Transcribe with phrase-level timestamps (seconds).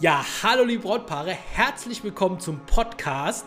[0.00, 3.44] Ja, hallo liebe Brautpaare, herzlich willkommen zum Podcast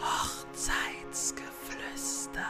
[0.00, 2.40] Hochzeitsgeflüster.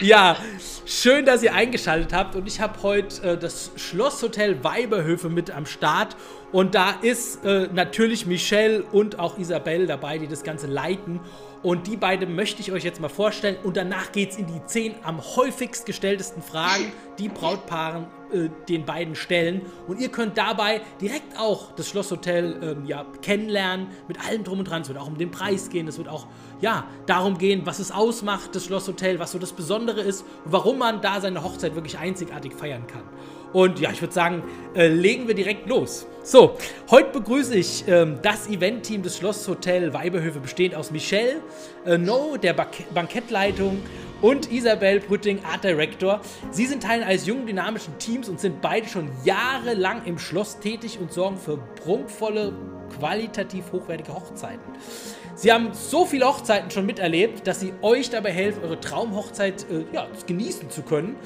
[0.00, 0.36] ja,
[0.84, 5.64] schön, dass ihr eingeschaltet habt und ich habe heute äh, das Schlosshotel Weiberhöfe mit am
[5.64, 6.16] Start
[6.50, 11.20] und da ist äh, natürlich Michelle und auch Isabelle dabei, die das Ganze leiten
[11.62, 14.66] und die beiden möchte ich euch jetzt mal vorstellen und danach geht es in die
[14.66, 19.62] zehn am häufigst gestelltesten Fragen, die Brautpaaren äh, den beiden stellen.
[19.86, 24.64] Und ihr könnt dabei direkt auch das Schlosshotel ähm, ja, kennenlernen, mit allem drum und
[24.68, 24.82] dran.
[24.82, 26.26] Es wird auch um den Preis gehen, es wird auch
[26.60, 30.78] ja, darum gehen, was es ausmacht, das Schlosshotel, was so das Besondere ist und warum
[30.78, 33.02] man da seine Hochzeit wirklich einzigartig feiern kann.
[33.52, 34.42] Und ja, ich würde sagen,
[34.74, 36.06] äh, legen wir direkt los.
[36.22, 36.56] So,
[36.90, 41.42] heute begrüße ich ähm, das Eventteam des Schlosshotel Weiberhöfe, bestehend aus Michelle,
[41.84, 43.82] äh, No, der Bank Bankettleitung
[44.20, 46.20] und Isabel Brütting, Art Director.
[46.52, 50.98] Sie sind Teil eines jungen, dynamischen Teams und sind beide schon jahrelang im Schloss tätig
[51.00, 52.52] und sorgen für prunkvolle,
[52.98, 54.62] qualitativ hochwertige Hochzeiten.
[55.34, 59.84] Sie haben so viele Hochzeiten schon miterlebt, dass sie euch dabei helfen, eure Traumhochzeit äh,
[59.92, 61.16] ja, genießen zu können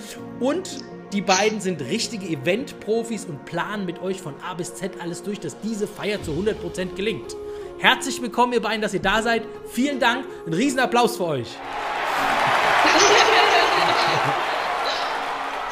[0.40, 0.78] und
[1.12, 5.38] die beiden sind richtige Event-Profis und planen mit euch von A bis Z alles durch,
[5.38, 7.36] dass diese Feier zu 100% gelingt.
[7.78, 9.42] Herzlich willkommen, ihr beiden, dass ihr da seid.
[9.66, 10.26] Vielen Dank.
[10.46, 11.48] Ein Riesenapplaus für euch.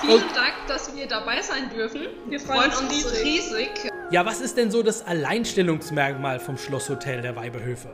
[0.01, 2.03] Vielen Dank, dass wir dabei sein dürfen.
[2.27, 3.25] Wir freuen, uns riesig.
[3.25, 3.71] riesig.
[4.11, 7.89] Ja, was ist denn so das Alleinstellungsmerkmal vom Schlosshotel der Weiberhöfe?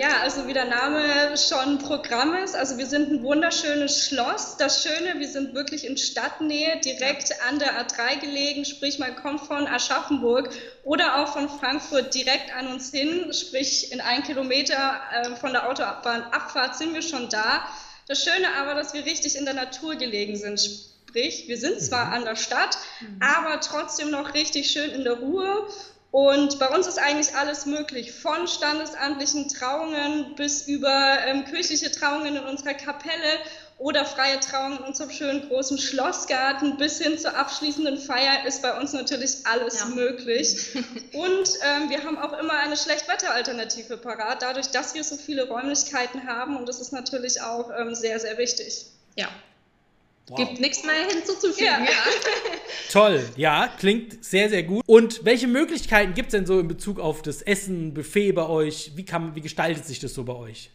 [0.00, 4.56] Ja, also wie der Name schon Programm ist, also wir sind ein wunderschönes Schloss.
[4.56, 9.42] Das Schöne, wir sind wirklich in Stadtnähe, direkt an der A3 gelegen, sprich man kommt
[9.42, 10.48] von Aschaffenburg
[10.84, 15.68] oder auch von Frankfurt direkt an uns hin, sprich in ein Kilometer äh, von der
[15.68, 17.68] Autobahnabfahrt sind wir schon da.
[18.08, 20.62] Das Schöne aber, dass wir richtig in der Natur gelegen sind.
[21.10, 22.12] Sprich, wir sind zwar mhm.
[22.14, 23.20] an der Stadt, mhm.
[23.20, 25.68] aber trotzdem noch richtig schön in der Ruhe
[26.10, 32.34] und bei uns ist eigentlich alles möglich, von standesamtlichen Trauungen bis über ähm, kirchliche Trauungen
[32.34, 33.38] in unserer Kapelle
[33.78, 38.78] oder freie Trauungen in unserem schönen großen Schlossgarten bis hin zur abschließenden Feier ist bei
[38.78, 39.86] uns natürlich alles ja.
[39.86, 40.74] möglich.
[41.12, 46.26] Und ähm, wir haben auch immer eine Schlechtwetteralternative parat, dadurch, dass wir so viele Räumlichkeiten
[46.26, 46.56] haben.
[46.56, 48.86] Und das ist natürlich auch ähm, sehr, sehr wichtig.
[49.14, 49.28] Ja,
[50.28, 50.36] Wow.
[50.38, 51.64] Gibt nichts mehr hinzuzufügen.
[51.64, 51.80] Ja.
[51.82, 51.90] ja.
[52.90, 54.82] Toll, ja, klingt sehr, sehr gut.
[54.86, 58.92] Und welche Möglichkeiten gibt es denn so in Bezug auf das Essen, Buffet bei euch?
[58.94, 60.70] Wie, kann, wie gestaltet sich das so bei euch?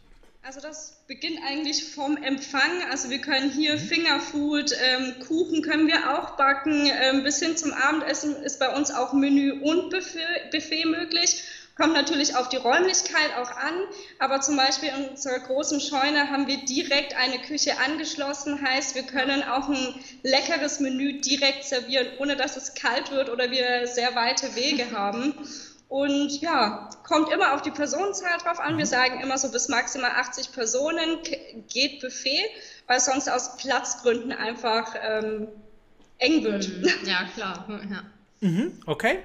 [0.46, 2.70] Also das beginnt eigentlich vom Empfang.
[2.92, 3.78] Also wir können hier mhm.
[3.80, 6.88] Fingerfood, ähm, Kuchen können wir auch backen.
[7.02, 11.42] Ähm, bis hin zum Abendessen ist bei uns auch Menü und Buffet, Buffet möglich.
[11.76, 13.74] Kommt natürlich auf die Räumlichkeit auch an,
[14.20, 19.02] aber zum Beispiel in unserer großen Scheune haben wir direkt eine Küche angeschlossen, heißt wir
[19.02, 24.14] können auch ein leckeres Menü direkt servieren, ohne dass es kalt wird oder wir sehr
[24.14, 25.34] weite Wege haben.
[25.88, 28.76] Und ja, kommt immer auf die Personenzahl drauf an.
[28.76, 28.88] Wir mhm.
[28.88, 31.18] sagen immer so bis maximal 80 Personen
[31.68, 32.44] geht Buffet,
[32.88, 35.48] weil sonst aus Platzgründen einfach ähm,
[36.18, 36.68] eng wird.
[36.68, 36.88] Mhm.
[37.04, 37.66] Ja, klar.
[37.90, 38.02] Ja.
[38.40, 39.20] Mhm, okay.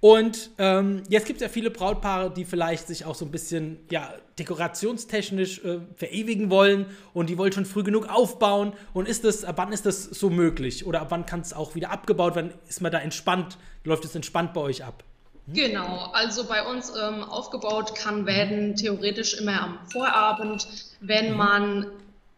[0.00, 3.80] Und ähm, jetzt gibt es ja viele Brautpaare, die vielleicht sich auch so ein bisschen
[3.90, 8.72] ja, dekorationstechnisch äh, verewigen wollen und die wollen schon früh genug aufbauen.
[8.94, 10.86] Und ist das, ab wann ist das so möglich?
[10.86, 12.54] Oder ab wann kann es auch wieder abgebaut werden?
[12.66, 13.58] Ist man da entspannt?
[13.84, 15.04] Läuft es entspannt bei euch ab?
[15.50, 15.54] Hm?
[15.54, 20.68] Genau, also bei uns ähm, aufgebaut kann werden theoretisch immer am Vorabend,
[21.00, 21.36] wenn mhm.
[21.36, 21.86] man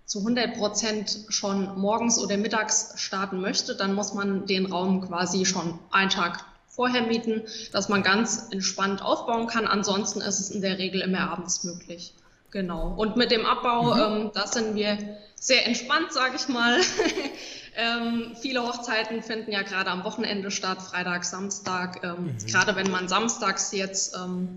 [0.07, 5.47] zu 100 Prozent schon morgens oder mittags starten möchte, dann muss man den Raum quasi
[5.47, 9.67] schon einen Tag vorher mieten, dass man ganz entspannt aufbauen kann.
[9.67, 12.15] Ansonsten ist es in der Regel immer abends möglich.
[12.53, 12.95] Genau.
[12.97, 14.23] Und mit dem Abbau, mhm.
[14.25, 14.99] ähm, da sind wir
[15.35, 16.81] sehr entspannt, sage ich mal.
[17.77, 22.05] ähm, viele Hochzeiten finden ja gerade am Wochenende statt, Freitag, Samstag.
[22.05, 22.47] Ähm, mhm.
[22.47, 24.57] Gerade wenn man samstags jetzt ähm,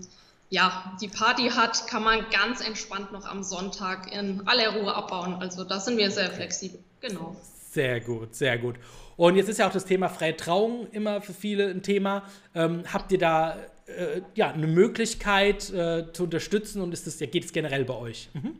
[0.50, 5.34] ja, die Party hat, kann man ganz entspannt noch am Sonntag in aller Ruhe abbauen.
[5.40, 6.78] Also da sind wir sehr flexibel.
[7.00, 7.34] Genau.
[7.72, 8.76] Sehr gut, sehr gut.
[9.16, 12.24] Und jetzt ist ja auch das Thema freie Trauung immer für viele ein Thema.
[12.54, 17.26] Ähm, habt ihr da äh, ja, eine Möglichkeit äh, zu unterstützen und ist das, ja,
[17.26, 18.28] geht es generell bei euch?
[18.34, 18.56] Mhm.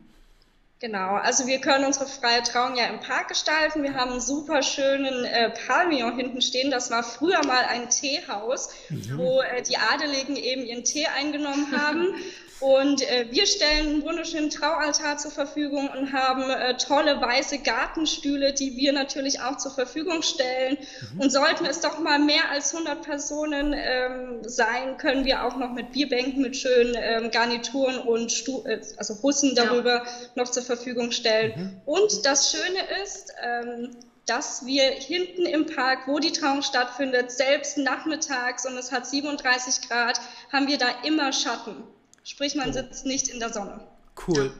[0.79, 3.81] Genau, also wir können unsere freie Trauung ja im Park gestalten.
[3.81, 6.69] Wir haben einen super schönen äh, Pavillon hinten stehen.
[6.69, 9.17] Das war früher mal ein Teehaus, mhm.
[9.17, 12.13] wo äh, die Adeligen eben ihren Tee eingenommen haben.
[12.59, 18.53] Und äh, wir stellen einen wunderschönen Traualtar zur Verfügung und haben äh, tolle weiße Gartenstühle,
[18.53, 20.77] die wir natürlich auch zur Verfügung stellen.
[21.13, 21.21] Mhm.
[21.21, 25.71] Und sollten es doch mal mehr als 100 Personen ähm, sein, können wir auch noch
[25.71, 30.05] mit Bierbänken, mit schönen ähm, Garnituren und Stu äh, also Hussen darüber ja.
[30.33, 31.53] noch zur Verfügung stellen.
[31.55, 31.81] Mhm.
[31.85, 33.91] Und das Schöne ist, ähm,
[34.25, 39.87] dass wir hinten im Park, wo die Trauung stattfindet, selbst nachmittags und es hat 37
[39.87, 40.19] Grad,
[40.51, 41.83] haben wir da immer Schatten.
[42.27, 43.79] Sprich, man sitzt nicht in der Sonne.
[44.27, 44.51] Cool.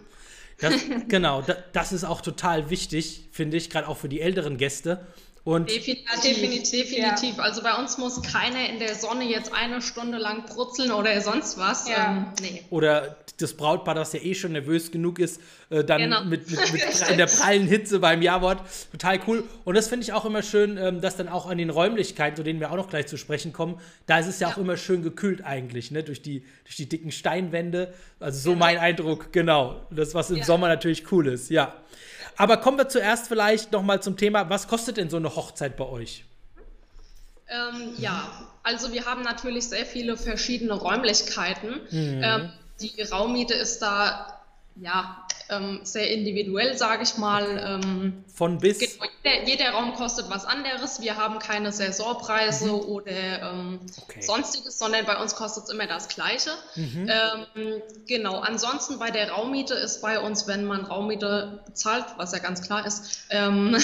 [0.60, 0.74] Das,
[1.10, 1.44] genau,
[1.74, 5.06] das ist auch total wichtig, finde ich, gerade auch für die älteren Gäste.
[5.48, 6.72] Und definitiv, definitiv.
[6.72, 7.38] definitiv.
[7.38, 7.44] Ja.
[7.44, 11.58] Also bei uns muss keiner in der Sonne jetzt eine Stunde lang brutzeln oder sonst
[11.58, 11.88] was.
[11.88, 12.18] Ja.
[12.18, 12.64] Ähm, nee.
[12.70, 15.40] Oder das Brautpaar, das ja eh schon nervös genug ist,
[15.70, 16.26] äh, dann genau.
[16.26, 18.62] mit, mit, mit in der prallen Hitze beim Jawort.
[18.92, 19.46] Total cool.
[19.64, 22.44] Und das finde ich auch immer schön, ähm, dass dann auch an den Räumlichkeiten, zu
[22.44, 24.54] denen wir auch noch gleich zu sprechen kommen, da ist es ja, ja.
[24.54, 26.04] auch immer schön gekühlt eigentlich, ne?
[26.04, 27.94] durch, die, durch die dicken Steinwände.
[28.20, 28.66] Also so genau.
[28.66, 29.88] mein Eindruck, genau.
[29.92, 31.74] Das, was im Sommer natürlich cool ist, ja.
[32.38, 35.76] Aber kommen wir zuerst vielleicht noch mal zum Thema, was kostet denn so eine Hochzeit
[35.76, 36.24] bei euch?
[37.50, 38.30] Ähm, ja,
[38.64, 41.82] also wir haben natürlich sehr viele verschiedene Räumlichkeiten.
[41.90, 42.22] Mhm.
[42.24, 44.37] Ähm, die Raummiete ist da
[44.82, 47.82] ja ähm, sehr individuell, sage ich mal.
[47.84, 48.80] Ähm, Von bis?
[48.80, 51.02] Genau, jeder, jeder, Raum kostet was anderes.
[51.02, 52.74] Wir haben keine Saisonpreise mhm.
[52.74, 54.22] oder ähm, okay.
[54.22, 56.52] sonstiges, sondern bei uns kostet es immer das Gleiche.
[56.76, 57.10] Mhm.
[57.10, 62.40] Ähm, genau, ansonsten bei der Raummiete ist bei uns, wenn man Raummiete bezahlt, was ja
[62.40, 63.78] ganz klar ist, ähm,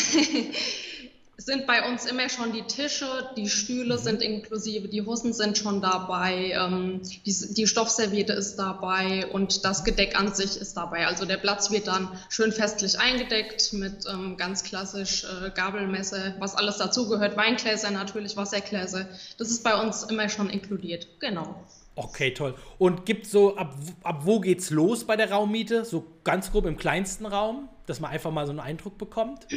[1.38, 5.81] sind bei uns immer schon die Tische, die Stühle sind inklusive, die Hosen sind schon
[5.81, 11.07] dabei, ähm, die, die, Stoffserviette ist dabei und das Gedeck an sich ist dabei.
[11.07, 16.56] Also der Platz wird dann schön festlich eingedeckt mit ähm, ganz klassisch äh, Gabelmesser, was
[16.56, 19.07] alles dazugehört, Weingläser natürlich, Wassergläser.
[19.38, 21.07] Das ist bei uns immer schon inkludiert.
[21.19, 21.63] Genau.
[21.95, 22.56] Okay, toll.
[22.77, 25.85] Und gibt so, ab, ab wo geht's los bei der Raummiete?
[25.85, 29.47] So ganz grob im kleinsten Raum, dass man einfach mal so einen Eindruck bekommt?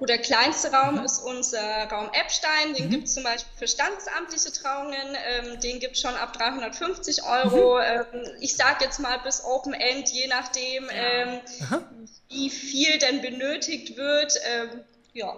[0.00, 1.04] Der kleinste Raum mhm.
[1.04, 2.74] ist unser Raum Eppstein.
[2.74, 2.90] Den mhm.
[2.90, 5.16] gibt es zum Beispiel für standesamtliche Trauungen.
[5.26, 7.78] Ähm, den gibt es schon ab 350 Euro.
[7.78, 8.04] Mhm.
[8.14, 11.40] Ähm, ich sage jetzt mal bis Open End, je nachdem, ähm,
[12.28, 14.34] wie viel denn benötigt wird.
[14.44, 15.32] Ähm, ja.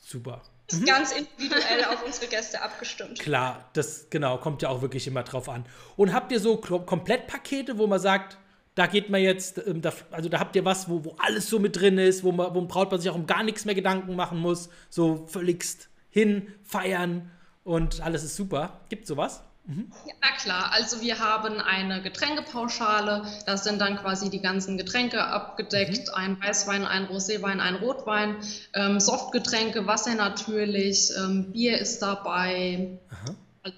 [0.00, 0.42] Super.
[0.70, 0.86] Ist mhm.
[0.86, 3.18] ganz individuell auf unsere Gäste abgestimmt.
[3.18, 5.64] Klar, das genau kommt ja auch wirklich immer drauf an.
[5.96, 8.36] Und habt ihr so Komplettpakete, wo man sagt,
[8.78, 11.58] da geht man jetzt, ähm, da, also da habt ihr was, wo, wo alles so
[11.58, 14.14] mit drin ist, wo, man, wo ein Brautpaar sich auch um gar nichts mehr Gedanken
[14.14, 14.68] machen muss.
[14.88, 17.30] So völligst hin, feiern
[17.64, 18.80] und alles ist super.
[18.88, 19.42] Gibt sowas?
[19.66, 19.90] Mhm.
[20.06, 20.70] Ja, klar.
[20.72, 23.26] Also wir haben eine Getränkepauschale.
[23.46, 26.06] Da sind dann quasi die ganzen Getränke abgedeckt.
[26.08, 26.14] Mhm.
[26.14, 28.36] Ein Weißwein, ein Roséwein, ein Rotwein.
[28.74, 31.10] Ähm, Softgetränke, Wasser natürlich.
[31.18, 32.98] Ähm, Bier ist dabei.
[33.10, 33.34] Aha.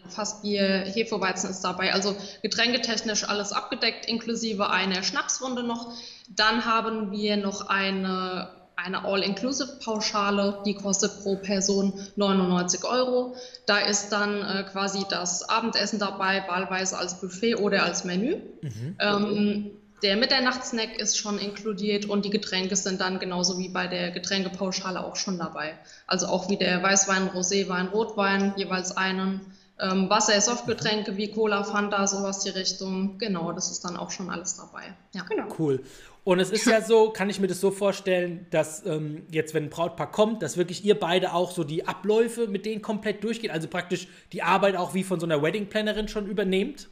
[0.09, 1.93] Fassbier, Hefeweizen ist dabei.
[1.93, 5.93] Also getränketechnisch alles abgedeckt, inklusive einer Schnapsrunde noch.
[6.29, 13.35] Dann haben wir noch eine, eine All-Inclusive-Pauschale, die kostet pro Person 99 Euro.
[13.67, 18.37] Da ist dann äh, quasi das Abendessen dabei, wahlweise als Buffet oder als Menü.
[18.63, 18.97] Mhm.
[18.99, 19.71] Ähm,
[20.03, 25.05] der Mitternachtssnack ist schon inkludiert und die Getränke sind dann genauso wie bei der Getränkepauschale
[25.05, 25.75] auch schon dabei.
[26.07, 29.41] Also auch wie der Weißwein, Roséwein, Rotwein, jeweils einen
[29.81, 33.19] ähm, Wasser, Softgetränke wie Cola, Fanta, sowas die Richtung.
[33.19, 34.95] Genau, das ist dann auch schon alles dabei.
[35.15, 35.23] Ja.
[35.23, 35.47] Genau.
[35.59, 35.83] Cool.
[36.23, 39.65] Und es ist ja so, kann ich mir das so vorstellen, dass ähm, jetzt, wenn
[39.65, 43.51] ein Brautpaar kommt, dass wirklich ihr beide auch so die Abläufe mit denen komplett durchgeht,
[43.51, 46.89] also praktisch die Arbeit auch wie von so einer Wedding-Plannerin schon übernehmt?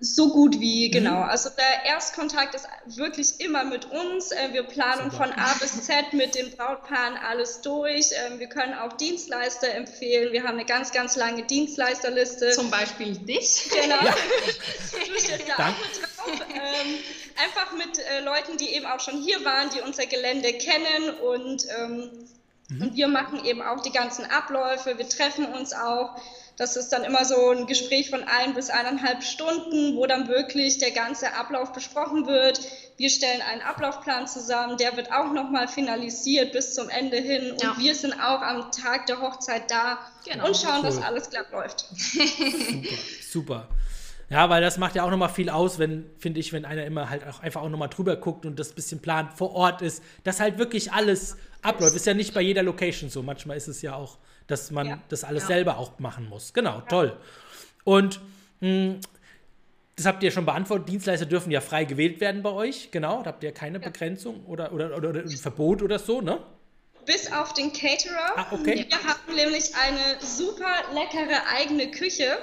[0.00, 0.92] So gut wie, mhm.
[0.92, 1.16] genau.
[1.16, 1.30] Mhm.
[1.30, 4.32] Also der Erstkontakt ist wirklich immer mit uns.
[4.32, 5.24] Äh, wir planen Super.
[5.24, 8.10] von A bis Z mit den Brautpaaren alles durch.
[8.26, 10.32] Ähm, wir können auch Dienstleister empfehlen.
[10.32, 12.50] Wir haben eine ganz, ganz lange Dienstleisterliste.
[12.50, 13.70] Zum Beispiel dich.
[13.70, 14.04] Genau.
[14.04, 14.14] Ja.
[14.92, 16.48] Du stehst da auch mit drauf.
[16.54, 16.98] Ähm,
[17.42, 21.66] einfach mit äh, Leuten, die eben auch schon hier waren, die unser Gelände kennen und,
[21.78, 22.10] ähm,
[22.68, 22.82] mhm.
[22.82, 24.98] und wir machen eben auch die ganzen Abläufe.
[24.98, 26.16] Wir treffen uns auch.
[26.56, 30.78] Das ist dann immer so ein Gespräch von ein bis eineinhalb Stunden, wo dann wirklich
[30.78, 32.60] der ganze Ablauf besprochen wird.
[32.96, 37.50] Wir stellen einen Ablaufplan zusammen, der wird auch nochmal finalisiert bis zum Ende hin.
[37.50, 37.74] Und ja.
[37.76, 40.46] wir sind auch am Tag der Hochzeit da genau.
[40.46, 40.82] und schauen, cool.
[40.84, 41.86] dass alles glatt läuft.
[41.94, 42.88] Super,
[43.32, 43.68] super.
[44.34, 47.08] Ja, weil das macht ja auch nochmal viel aus, wenn, finde ich, wenn einer immer
[47.08, 50.40] halt auch einfach auch nochmal drüber guckt und das bisschen plant vor Ort ist, dass
[50.40, 51.94] halt wirklich alles abläuft.
[51.94, 53.22] Ist ja nicht bei jeder Location so.
[53.22, 54.98] Manchmal ist es ja auch dass man ja.
[55.08, 55.48] das alles ja.
[55.48, 56.52] selber auch machen muss.
[56.52, 57.16] Genau, toll.
[57.84, 58.20] Und
[58.60, 59.00] mh, hm,
[59.96, 60.88] das habt ihr schon beantwortet.
[60.88, 62.90] Dienstleister dürfen ja frei gewählt werden bei euch.
[62.90, 66.40] Genau, da habt ihr keine Begrenzung oder, oder, oder, oder ein Verbot oder so, ne?
[67.06, 68.32] Bis auf den Caterer.
[68.34, 68.86] Ah, okay.
[68.88, 72.38] Wir haben nämlich eine super leckere eigene Küche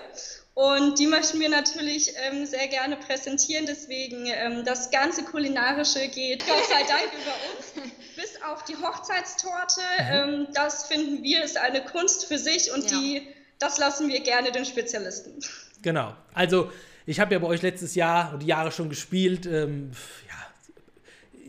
[0.54, 3.66] und die möchten wir natürlich ähm, sehr gerne präsentieren.
[3.66, 7.92] Deswegen ähm, das ganze Kulinarische geht Gott sei Dank über uns.
[8.16, 9.82] Bis auf die Hochzeitstorte.
[10.00, 10.10] Mhm.
[10.12, 13.00] Ähm, das finden wir ist eine Kunst für sich und ja.
[13.00, 13.28] die,
[13.60, 15.40] das lassen wir gerne den Spezialisten.
[15.82, 16.14] Genau.
[16.34, 16.70] Also
[17.06, 19.46] ich habe ja bei euch letztes Jahr und die Jahre schon gespielt.
[19.46, 19.92] Ähm,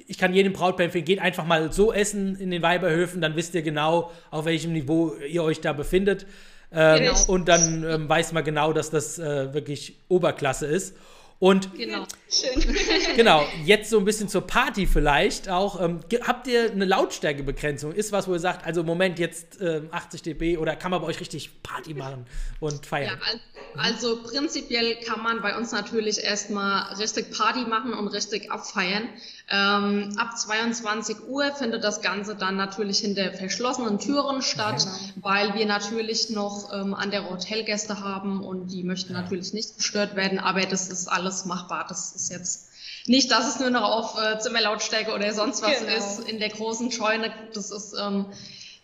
[0.06, 3.54] ich kann jedem Brautpaar empfehlen, geht einfach mal so essen in den Weiberhöfen, dann wisst
[3.54, 6.26] ihr genau, auf welchem Niveau ihr euch da befindet.
[6.74, 7.18] Ähm, genau.
[7.26, 10.96] Und dann ähm, weiß man genau, dass das äh, wirklich Oberklasse ist.
[11.42, 12.06] Und genau.
[12.30, 12.76] Schön.
[13.16, 15.80] genau, jetzt so ein bisschen zur Party vielleicht auch.
[15.80, 17.92] Ähm, habt ihr eine Lautstärkebegrenzung?
[17.92, 21.08] Ist was, wo ihr sagt, also Moment, jetzt äh, 80 dB oder kann man bei
[21.08, 22.26] euch richtig Party machen
[22.60, 23.18] und feiern?
[23.20, 29.08] Ja, also prinzipiell kann man bei uns natürlich erstmal richtig Party machen und richtig abfeiern.
[29.50, 35.26] Ähm, ab 22 Uhr findet das Ganze dann natürlich hinter verschlossenen Türen statt, genau.
[35.26, 39.22] weil wir natürlich noch ähm, andere Hotelgäste haben und die möchten ja.
[39.22, 41.86] natürlich nicht gestört werden, aber das ist alles machbar.
[41.88, 42.68] Das ist jetzt
[43.06, 45.96] nicht, dass es nur noch auf äh, Zimmerlautstärke oder sonst was genau.
[45.96, 47.32] ist in der großen Scheune.
[47.54, 48.26] Das ist ähm,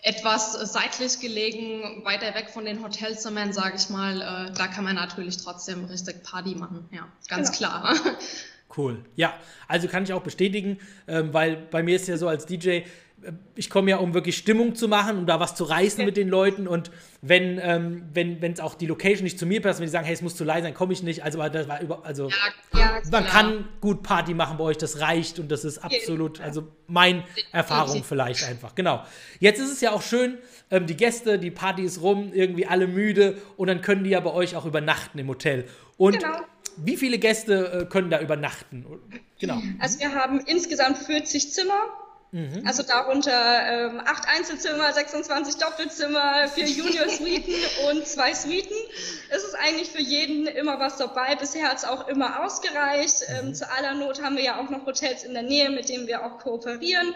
[0.03, 4.21] etwas seitlich gelegen, weiter weg von den Hotelzimmern, sage ich mal.
[4.21, 6.89] Äh, da kann man natürlich trotzdem richtig Party machen.
[6.93, 7.71] Ja, ganz genau.
[7.71, 7.95] klar.
[8.77, 9.03] Cool.
[9.17, 9.35] Ja,
[9.67, 10.79] also kann ich auch bestätigen,
[11.09, 12.83] ähm, weil bei mir ist ja so als DJ,
[13.57, 16.29] ich komme ja, um wirklich Stimmung zu machen, um da was zu reißen mit den
[16.29, 16.69] Leuten.
[16.69, 20.05] Und wenn ähm, wenn es auch die Location nicht zu mir passt, wenn die sagen,
[20.05, 21.25] hey, es muss zu leise sein, komme ich nicht.
[21.25, 22.29] Also, das war über, also
[22.73, 26.41] ja, ja, man kann gut Party machen bei euch, das reicht und das ist absolut,
[26.41, 28.75] also meine Erfahrung vielleicht einfach.
[28.75, 29.05] Genau.
[29.41, 30.39] Jetzt ist es ja auch schön,
[30.71, 34.21] ähm, die Gäste, die Party ist rum, irgendwie alle müde und dann können die ja
[34.21, 35.65] bei euch auch übernachten im Hotel.
[35.97, 36.39] Und genau
[36.85, 38.87] wie viele Gäste äh, können da übernachten?
[39.41, 39.61] Genau.
[39.79, 41.81] Also wir haben insgesamt 40 Zimmer.
[42.31, 42.63] Mhm.
[42.67, 47.55] Also darunter ähm, acht Einzelzimmer, 26 Doppelzimmer, vier Junior-Suiten
[47.91, 48.77] und zwei Suiten.
[49.31, 51.37] Es ist eigentlich für jeden immer was dabei.
[51.37, 53.23] Bisher hat es auch immer ausgereicht.
[53.29, 53.55] Ähm, mhm.
[53.55, 56.25] zu aller Not haben wir ja auch noch Hotels in der Nähe, mit denen wir
[56.25, 57.15] auch kooperieren.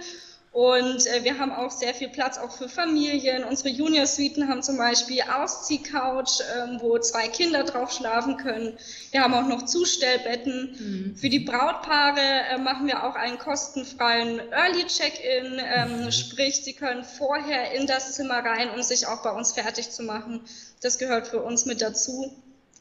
[0.52, 3.42] Und äh, wir haben auch sehr viel Platz auch für Familien.
[3.44, 8.76] Unsere Junior-Suiten haben zum Beispiel Ausziehcouch, ähm, wo zwei Kinder drauf schlafen können.
[9.12, 10.76] Wir haben auch noch Zustellbetten.
[10.78, 11.16] Mhm.
[11.16, 16.12] Für die Brautpaare äh, machen wir auch einen kostenfreien Early Check-in, ähm, mhm.
[16.12, 20.02] sprich, sie können vorher in das Zimmer rein, um sich auch bei uns fertig zu
[20.02, 20.42] machen.
[20.82, 22.30] Das gehört für uns mit dazu.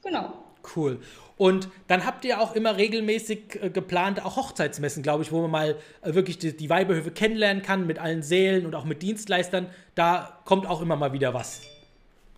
[0.04, 0.34] Genau.
[0.76, 1.02] Cool.
[1.42, 5.50] Und dann habt ihr auch immer regelmäßig äh, geplant, auch Hochzeitsmessen, glaube ich, wo man
[5.50, 9.68] mal äh, wirklich die, die Weibehöfe kennenlernen kann mit allen Sälen und auch mit Dienstleistern.
[9.96, 11.62] Da kommt auch immer mal wieder was.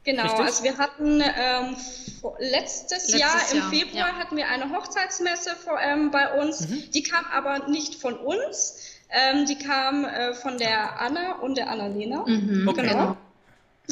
[0.05, 0.39] Genau, Richtig?
[0.39, 1.75] also wir hatten ähm,
[2.39, 4.15] letztes, letztes, Jahr im Jahr, Februar ja.
[4.15, 6.69] hatten wir eine Hochzeitsmesse vor, ähm, bei uns.
[6.69, 6.91] Mhm.
[6.93, 9.01] Die kam aber nicht von uns.
[9.09, 12.23] Ähm, die kam äh, von der Anna und der Annalena.
[12.25, 12.87] Mhm, okay.
[12.87, 13.17] Genau.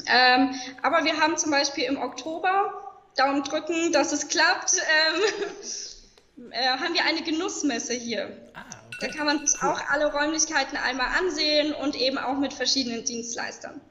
[0.08, 2.81] Ähm, aber wir haben zum Beispiel im Oktober
[3.16, 8.30] Daumen drücken, dass es klappt, ähm, äh, haben wir eine Genussmesse hier.
[8.54, 8.98] Ah, okay.
[9.02, 13.82] Da kann man sich auch alle Räumlichkeiten einmal ansehen und eben auch mit verschiedenen Dienstleistern.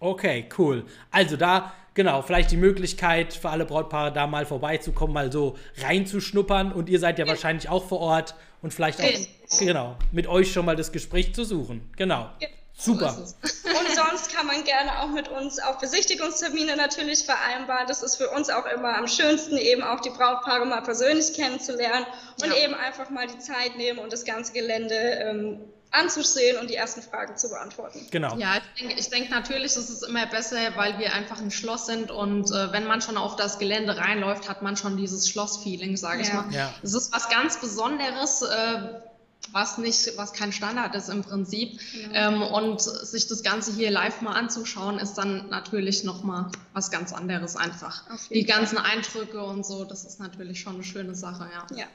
[0.00, 0.84] Okay, cool.
[1.10, 6.72] Also da, genau, vielleicht die Möglichkeit für alle Brautpaare da mal vorbeizukommen, mal so reinzuschnuppern
[6.72, 7.30] und ihr seid ja, ja.
[7.30, 11.44] wahrscheinlich auch vor Ort und vielleicht auch, genau, mit euch schon mal das Gespräch zu
[11.44, 11.88] suchen.
[11.96, 12.30] Genau.
[12.40, 12.48] Ja.
[12.78, 13.16] Super.
[13.16, 17.86] Und sonst kann man gerne auch mit uns auf Besichtigungstermine natürlich vereinbaren.
[17.86, 22.06] Das ist für uns auch immer am schönsten, eben auch die Brautpaare mal persönlich kennenzulernen
[22.42, 22.56] und ja.
[22.56, 25.60] eben einfach mal die Zeit nehmen und das ganze Gelände ähm,
[25.92, 28.06] anzusehen und die ersten Fragen zu beantworten.
[28.10, 28.36] Genau.
[28.36, 31.86] Ja, ich denke, ich denke natürlich ist es immer besser, weil wir einfach ein Schloss
[31.86, 35.96] sind und äh, wenn man schon auf das Gelände reinläuft, hat man schon dieses Schlossfeeling,
[35.96, 36.26] sage ja.
[36.26, 36.44] ich mal.
[36.52, 36.74] Ja.
[36.82, 38.42] Es ist was ganz Besonderes.
[38.42, 39.11] Äh,
[39.50, 41.78] was nicht, was kein Standard ist im Prinzip.
[42.12, 42.28] Ja.
[42.28, 47.12] Ähm, und sich das Ganze hier live mal anzuschauen, ist dann natürlich nochmal was ganz
[47.12, 48.04] anderes einfach.
[48.30, 48.92] Die ganzen Fall.
[48.92, 51.76] Eindrücke und so, das ist natürlich schon eine schöne Sache, ja.
[51.76, 51.86] ja.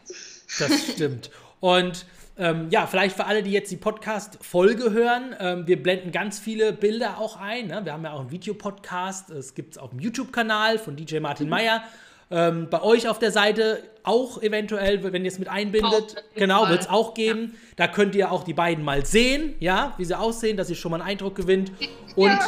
[0.60, 1.32] Das stimmt.
[1.60, 2.06] Und
[2.38, 6.72] ähm, ja, vielleicht für alle, die jetzt die Podcast-Folge hören, ähm, wir blenden ganz viele
[6.72, 7.68] Bilder auch ein.
[7.68, 7.84] Ne?
[7.84, 11.48] Wir haben ja auch einen Videopodcast, es gibt es auf dem YouTube-Kanal von DJ Martin
[11.48, 11.52] mhm.
[11.52, 11.84] Meyer.
[12.30, 16.70] Ähm, bei euch auf der Seite auch eventuell, wenn ihr es mit einbindet, auch, genau,
[16.70, 17.54] wird es auch geben.
[17.54, 17.60] Ja.
[17.76, 20.92] Da könnt ihr auch die beiden mal sehen, ja, wie sie aussehen, dass ihr schon
[20.92, 21.72] mal einen Eindruck gewinnt.
[22.16, 22.40] Und, ja.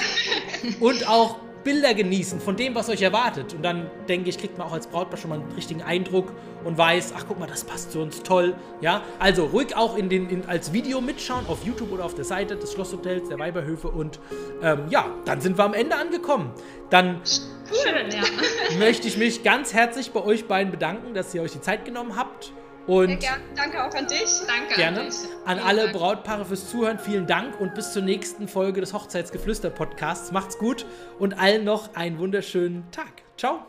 [0.79, 1.37] und auch
[1.69, 3.53] Bilder genießen von dem, was euch erwartet.
[3.53, 6.33] Und dann denke ich, kriegt man auch als Brautpaar schon mal einen richtigen Eindruck
[6.63, 8.55] und weiß, ach guck mal, das passt zu uns toll.
[8.81, 12.25] Ja, also ruhig auch in den, in, als Video mitschauen auf YouTube oder auf der
[12.25, 13.87] Seite des Schlosshotels, der Weiberhöfe.
[13.87, 14.19] Und
[14.63, 16.51] ähm, ja, dann sind wir am Ende angekommen.
[16.89, 18.79] Dann Schön, ja.
[18.79, 22.15] möchte ich mich ganz herzlich bei euch beiden bedanken, dass ihr euch die Zeit genommen
[22.15, 22.51] habt.
[22.89, 23.43] Und Sehr gerne.
[23.55, 24.25] Danke auch an dich.
[24.47, 25.01] Danke gerne.
[25.01, 25.15] an dich.
[25.45, 25.93] An alle Dank.
[25.93, 26.97] Brautpaare fürs Zuhören.
[26.97, 30.31] Vielen Dank und bis zur nächsten Folge des Hochzeitsgeflüster-Podcasts.
[30.31, 30.87] Macht's gut
[31.19, 33.21] und allen noch einen wunderschönen Tag.
[33.37, 33.59] Ciao.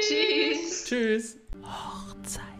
[0.00, 0.84] Tschüss.
[0.84, 1.38] Tschüss.
[1.64, 2.50] Hochzeit.